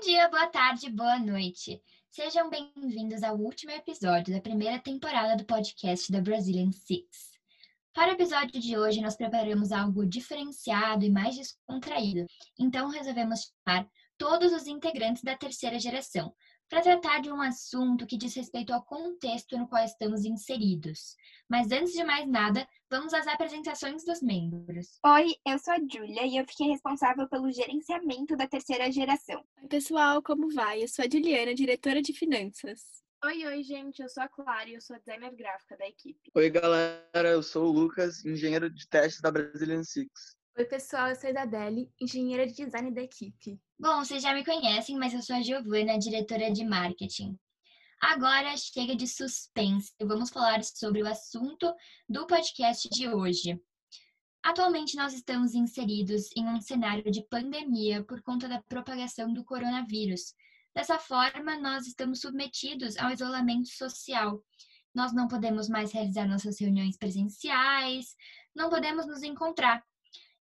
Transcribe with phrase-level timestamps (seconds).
[0.00, 1.78] Bom dia, boa tarde, boa noite.
[2.10, 7.32] Sejam bem-vindos ao último episódio da primeira temporada do podcast da Brazilian Six.
[7.92, 12.24] Para o episódio de hoje, nós preparamos algo diferenciado e mais descontraído,
[12.58, 13.86] então resolvemos chamar
[14.16, 16.34] todos os integrantes da terceira geração
[16.70, 21.16] para tratar de um assunto que diz respeito ao contexto no qual estamos inseridos.
[21.48, 25.00] Mas antes de mais nada, vamos às apresentações dos membros.
[25.04, 29.44] Oi, eu sou a Júlia e eu fiquei responsável pelo gerenciamento da terceira geração.
[29.60, 30.84] Oi, pessoal, como vai?
[30.84, 32.80] Eu sou a Juliana, diretora de finanças.
[33.24, 36.30] Oi, oi, gente, eu sou a Clara e eu sou a designer gráfica da equipe.
[36.32, 40.39] Oi, galera, eu sou o Lucas, engenheiro de testes da Brazilian Six.
[40.60, 43.58] Oi, pessoal, eu sou a Isabelle, engenheira de design da equipe.
[43.78, 47.34] Bom, vocês já me conhecem, mas eu sou a Giovana, diretora de marketing.
[47.98, 51.74] Agora chega de suspense vamos falar sobre o assunto
[52.06, 53.58] do podcast de hoje.
[54.44, 60.34] Atualmente nós estamos inseridos em um cenário de pandemia por conta da propagação do coronavírus.
[60.74, 64.44] Dessa forma, nós estamos submetidos ao isolamento social.
[64.94, 68.14] Nós não podemos mais realizar nossas reuniões presenciais,
[68.54, 69.82] não podemos nos encontrar.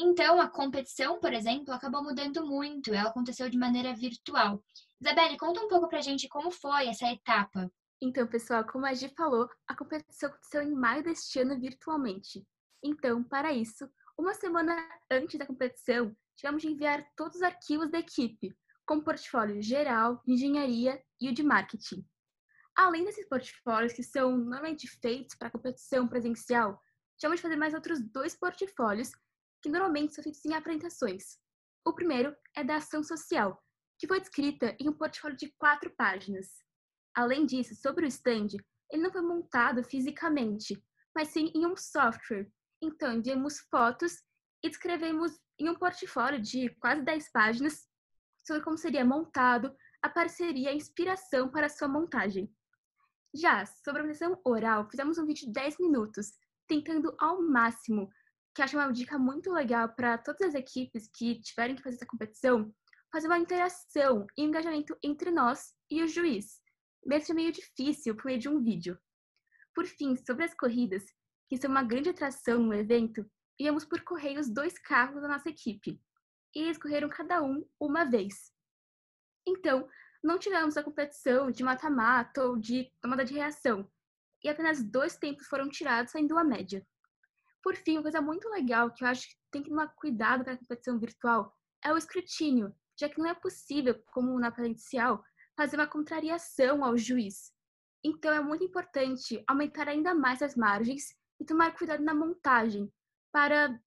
[0.00, 2.94] Então, a competição, por exemplo, acabou mudando muito.
[2.94, 4.62] Ela aconteceu de maneira virtual.
[5.00, 7.68] Isabelle, conta um pouco pra gente como foi essa etapa.
[8.00, 12.46] Então, pessoal, como a Gi falou, a competição aconteceu em maio deste ano virtualmente.
[12.80, 17.98] Então, para isso, uma semana antes da competição, tivemos de enviar todos os arquivos da
[17.98, 22.06] equipe, como portfólio geral, de engenharia e o de marketing.
[22.76, 26.80] Além desses portfólios que são normalmente feitos para a competição presencial,
[27.16, 29.10] tivemos de fazer mais outros dois portfólios
[29.68, 31.38] normalmente são feitos em apresentações.
[31.84, 33.62] O primeiro é da ação social,
[33.98, 36.46] que foi descrita em um portfólio de quatro páginas.
[37.14, 38.48] Além disso, sobre o stand,
[38.90, 40.82] ele não foi montado fisicamente,
[41.14, 42.50] mas sim em um software.
[42.80, 44.22] Então, enviamos fotos
[44.62, 47.88] e descrevemos em um portfólio de quase 10 páginas
[48.48, 52.50] sobre como seria montado, apareceria a inspiração para sua montagem.
[53.34, 56.32] Já sobre a apresentação oral, fizemos um vídeo de 10 minutos,
[56.66, 58.08] tentando ao máximo,
[58.58, 62.06] que acho uma dica muito legal para todas as equipes que tiverem que fazer essa
[62.06, 62.74] competição,
[63.12, 66.60] fazer uma interação e engajamento entre nós e o juiz,
[67.06, 68.98] mesmo meio difícil por meio de um vídeo.
[69.72, 71.04] Por fim, sobre as corridas,
[71.48, 73.24] que são uma grande atração no evento,
[73.60, 76.02] íamos por correio os dois carros da nossa equipe,
[76.52, 78.52] e eles correram cada um uma vez.
[79.46, 79.88] Então,
[80.20, 83.88] não tivemos a competição de mata-mata ou de tomada de reação,
[84.42, 86.84] e apenas dois tempos foram tirados, saindo a média.
[87.62, 90.54] Por fim, uma coisa muito legal que eu acho que tem que tomar cuidado para
[90.54, 91.54] a competição virtual
[91.84, 95.22] é o escrutínio, já que não é possível, como na presencial,
[95.56, 97.52] fazer uma contrariação ao juiz.
[98.04, 102.92] Então, é muito importante aumentar ainda mais as margens e tomar cuidado na montagem
[103.32, 103.78] para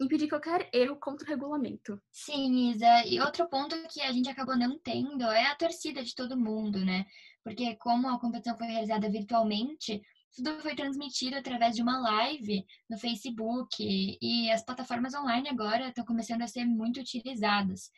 [0.00, 2.00] impedir qualquer erro contra o regulamento.
[2.10, 3.04] Sim, Isa.
[3.06, 6.84] E outro ponto que a gente acabou não tendo é a torcida de todo mundo,
[6.84, 7.04] né?
[7.42, 10.00] Porque como a competição foi realizada virtualmente,
[10.34, 16.04] tudo foi transmitido através de uma live no Facebook e as plataformas online agora estão
[16.04, 17.90] começando a ser muito utilizadas.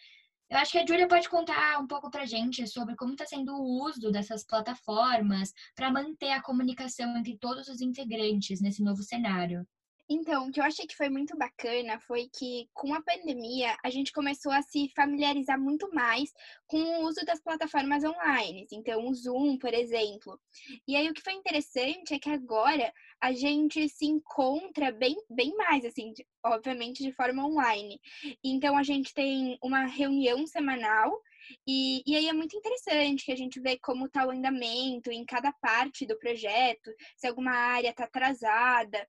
[0.50, 3.54] Eu acho que a Júlia pode contar um pouco para gente sobre como está sendo
[3.54, 9.64] o uso dessas plataformas para manter a comunicação entre todos os integrantes nesse novo cenário.
[10.12, 13.88] Então, o que eu achei que foi muito bacana foi que, com a pandemia, a
[13.90, 16.32] gente começou a se familiarizar muito mais
[16.66, 18.66] com o uso das plataformas online.
[18.72, 20.36] Então, o Zoom, por exemplo.
[20.88, 25.54] E aí, o que foi interessante é que agora a gente se encontra bem, bem
[25.54, 26.12] mais, assim,
[26.44, 28.00] obviamente de forma online.
[28.42, 31.16] Então, a gente tem uma reunião semanal
[31.66, 35.24] e, e aí é muito interessante que a gente vê como está o andamento em
[35.24, 39.06] cada parte do projeto, se alguma área está atrasada.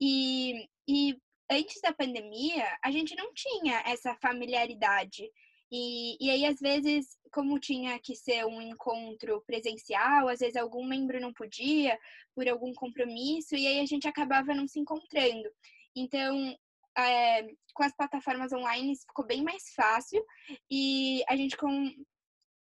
[0.00, 1.16] E, e
[1.50, 5.30] antes da pandemia, a gente não tinha essa familiaridade.
[5.70, 10.84] E, e aí, às vezes, como tinha que ser um encontro presencial, às vezes algum
[10.84, 11.98] membro não podia
[12.34, 15.48] por algum compromisso, e aí a gente acabava não se encontrando.
[15.96, 16.54] Então,
[16.96, 17.42] é,
[17.74, 20.24] com as plataformas online ficou bem mais fácil
[20.70, 21.90] e a gente com,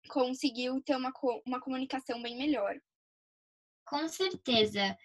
[0.10, 1.12] conseguiu ter uma,
[1.46, 2.76] uma comunicação bem melhor.
[3.86, 4.98] Com certeza.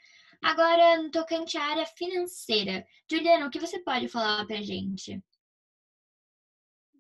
[0.43, 5.21] Agora, no tocante à área financeira, Juliana, o que você pode falar para a gente?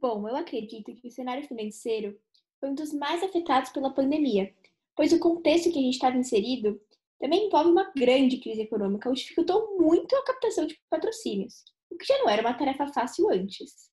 [0.01, 2.19] Bom, eu acredito que o cenário financeiro
[2.59, 4.55] foi um dos mais afetados pela pandemia,
[4.95, 6.81] pois o contexto que a gente estava inserido
[7.21, 11.65] também envolve uma grande crise econômica, o que dificultou muito a captação de patrocínios
[11.97, 13.91] o que já não era uma tarefa fácil antes.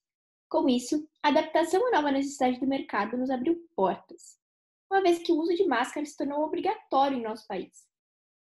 [0.50, 4.38] Com isso, a adaptação à nova necessidade do mercado nos abriu portas,
[4.92, 7.88] uma vez que o uso de máscaras se tornou obrigatório em nosso país.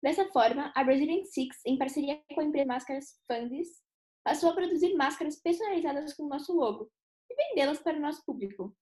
[0.03, 3.81] Dessa forma, a Brazilian Six, em parceria com a empresa Máscaras Fundis,
[4.23, 6.91] passou a produzir máscaras personalizadas com o nosso logo
[7.31, 8.75] e vendê-las para o nosso público.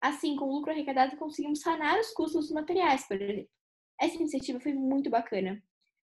[0.00, 3.50] Assim, com o lucro arrecadado, conseguimos sanar os custos dos materiais, por exemplo.
[3.98, 5.60] Essa iniciativa foi muito bacana,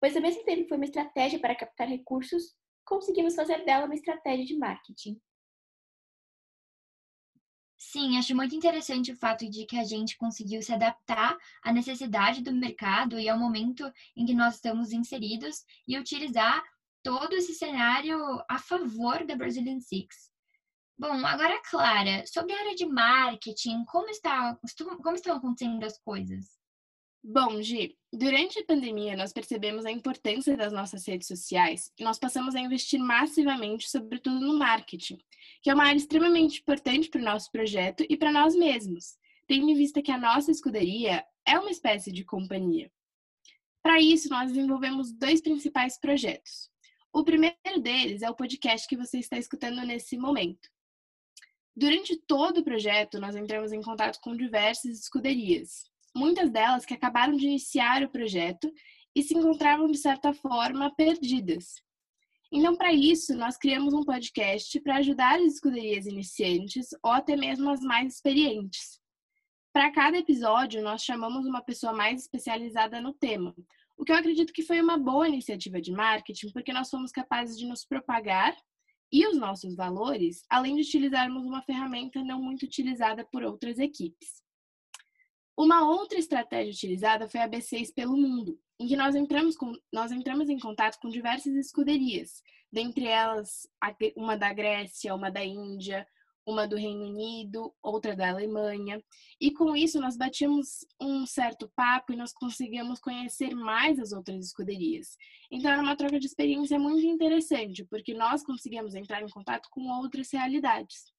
[0.01, 2.55] pois ao mesmo tempo foi uma estratégia para captar recursos,
[2.85, 5.21] conseguimos fazer dela uma estratégia de marketing.
[7.79, 12.43] Sim, acho muito interessante o fato de que a gente conseguiu se adaptar à necessidade
[12.43, 16.63] do mercado e ao momento em que nós estamos inseridos e utilizar
[17.03, 18.19] todo esse cenário
[18.49, 20.31] a favor da Brazilian Six.
[20.99, 24.59] Bom, agora, Clara, sobre a área de marketing, como, está,
[25.03, 26.60] como estão acontecendo as coisas?
[27.23, 32.19] Bom, Gi, durante a pandemia nós percebemos a importância das nossas redes sociais e nós
[32.19, 35.19] passamos a investir massivamente, sobretudo no marketing,
[35.63, 39.69] que é uma área extremamente importante para o nosso projeto e para nós mesmos, tendo
[39.69, 42.91] em vista que a nossa escuderia é uma espécie de companhia.
[43.83, 46.71] Para isso, nós desenvolvemos dois principais projetos.
[47.13, 50.71] O primeiro deles é o podcast que você está escutando nesse momento.
[51.77, 57.37] Durante todo o projeto, nós entramos em contato com diversas escuderias, muitas delas que acabaram
[57.37, 58.73] de iniciar o projeto
[59.15, 61.75] e se encontravam, de certa forma, perdidas.
[62.53, 67.71] Então, para isso, nós criamos um podcast para ajudar as escuderias iniciantes ou até mesmo
[67.71, 69.01] as mais experientes.
[69.73, 73.55] Para cada episódio, nós chamamos uma pessoa mais especializada no tema,
[73.97, 77.57] o que eu acredito que foi uma boa iniciativa de marketing, porque nós fomos capazes
[77.59, 78.57] de nos propagar
[79.13, 84.43] e os nossos valores, além de utilizarmos uma ferramenta não muito utilizada por outras equipes.
[85.61, 90.11] Uma outra estratégia utilizada foi a B6 pelo mundo, em que nós entramos, com, nós
[90.11, 92.43] entramos em contato com diversas escuderias,
[92.73, 93.69] dentre elas
[94.17, 96.09] uma da Grécia, uma da Índia,
[96.47, 99.05] uma do Reino Unido, outra da Alemanha.
[99.39, 104.47] E com isso nós batíamos um certo papo e nós conseguimos conhecer mais as outras
[104.47, 105.15] escuderias.
[105.51, 109.91] Então era uma troca de experiência muito interessante, porque nós conseguimos entrar em contato com
[109.91, 111.13] outras realidades.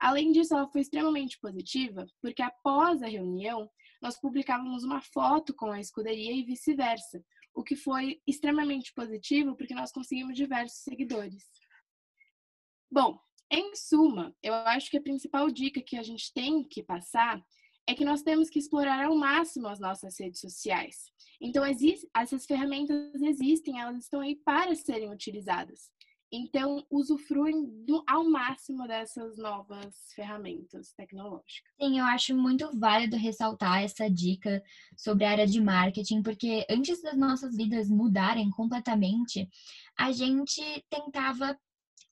[0.00, 3.68] Além disso, ela foi extremamente positiva, porque após a reunião,
[4.00, 7.24] nós publicávamos uma foto com a escuderia e vice-versa,
[7.54, 11.44] o que foi extremamente positivo porque nós conseguimos diversos seguidores.
[12.90, 13.18] Bom,
[13.50, 17.42] em suma, eu acho que a principal dica que a gente tem que passar
[17.86, 21.10] é que nós temos que explorar ao máximo as nossas redes sociais.
[21.40, 21.64] Então,
[22.14, 25.90] essas ferramentas existem, elas estão aí para serem utilizadas.
[26.30, 31.72] Então, usufruem do, ao máximo dessas novas ferramentas tecnológicas.
[31.80, 34.62] Sim, eu acho muito válido ressaltar essa dica
[34.96, 39.48] sobre a área de marketing, porque antes das nossas vidas mudarem completamente,
[39.96, 41.58] a gente tentava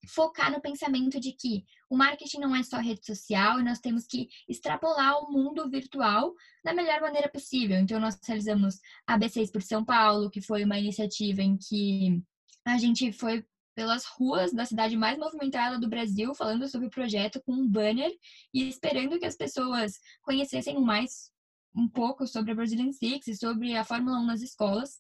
[0.07, 4.07] focar no pensamento de que o marketing não é só rede social e nós temos
[4.07, 6.33] que extrapolar o mundo virtual
[6.65, 7.77] da melhor maneira possível.
[7.77, 12.23] Então, nós realizamos a B6 por São Paulo, que foi uma iniciativa em que
[12.65, 13.45] a gente foi
[13.77, 18.11] pelas ruas da cidade mais movimentada do Brasil, falando sobre o projeto com um banner
[18.53, 19.93] e esperando que as pessoas
[20.23, 21.31] conhecessem mais
[21.75, 24.99] um pouco sobre a Brazilian Six e sobre a Fórmula 1 nas escolas.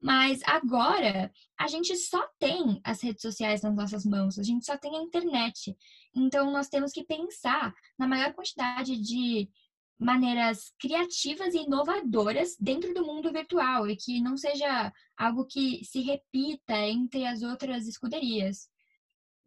[0.00, 4.76] Mas agora a gente só tem as redes sociais nas nossas mãos, a gente só
[4.76, 5.76] tem a internet.
[6.14, 9.50] Então nós temos que pensar na maior quantidade de
[10.02, 16.00] maneiras criativas e inovadoras dentro do mundo virtual e que não seja algo que se
[16.00, 18.68] repita entre as outras escuderias.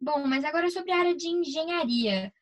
[0.00, 2.32] Bom, mas agora sobre a área de engenharia.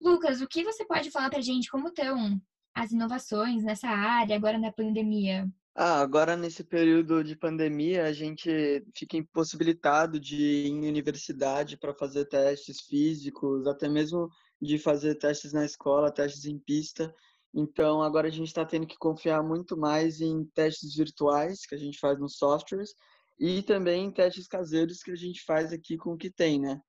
[0.00, 1.70] Lucas, o que você pode falar para a gente?
[1.70, 2.40] Como estão
[2.74, 5.48] as inovações nessa área agora na pandemia?
[5.74, 11.94] Ah, agora nesse período de pandemia, a gente fica impossibilitado de ir em universidade para
[11.94, 14.28] fazer testes físicos, até mesmo
[14.60, 17.14] de fazer testes na escola, testes em pista.
[17.60, 21.78] Então, agora a gente está tendo que confiar muito mais em testes virtuais que a
[21.78, 22.94] gente faz nos softwares
[23.36, 26.80] e também em testes caseiros que a gente faz aqui com o que tem, né?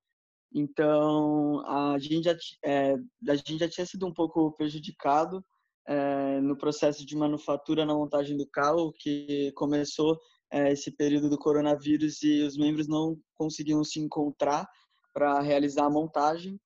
[0.54, 2.94] Então, a gente já, é,
[3.28, 5.44] a gente já tinha sido um pouco prejudicado
[5.88, 10.16] é, no processo de manufatura na montagem do carro, que começou
[10.52, 14.68] é, esse período do coronavírus e os membros não conseguiam se encontrar
[15.12, 16.60] para realizar a montagem.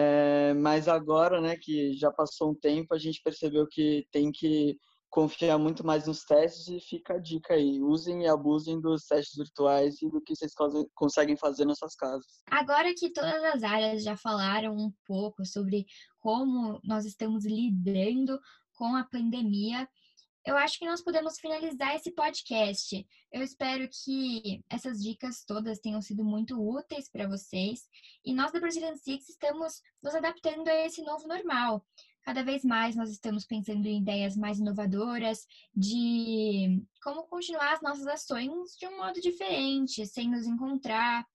[0.00, 4.78] É, mas agora, né, que já passou um tempo, a gente percebeu que tem que
[5.10, 7.80] confiar muito mais nos testes e fica a dica aí.
[7.82, 10.52] Usem e abusem dos testes virtuais e do que vocês
[10.94, 12.24] conseguem fazer nas suas casas.
[12.48, 15.84] Agora que todas as áreas já falaram um pouco sobre
[16.20, 18.38] como nós estamos lidando
[18.74, 19.88] com a pandemia,
[20.48, 23.06] eu acho que nós podemos finalizar esse podcast.
[23.30, 27.86] Eu espero que essas dicas todas tenham sido muito úteis para vocês.
[28.24, 31.84] E nós da Brazilian Six estamos nos adaptando a esse novo normal.
[32.22, 38.06] Cada vez mais nós estamos pensando em ideias mais inovadoras de como continuar as nossas
[38.06, 41.26] ações de um modo diferente, sem nos encontrar.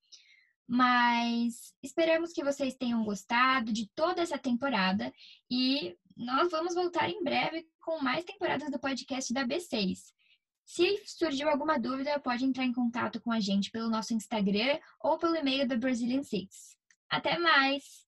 [0.68, 5.14] Mas esperamos que vocês tenham gostado de toda essa temporada
[5.52, 10.00] e nós vamos voltar em breve com mais temporadas do podcast da B6.
[10.66, 15.18] Se surgiu alguma dúvida, pode entrar em contato com a gente pelo nosso Instagram ou
[15.18, 16.78] pelo e-mail da Brazilian Six.
[17.10, 18.04] Até mais!